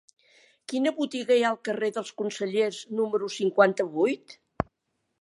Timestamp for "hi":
1.37-1.43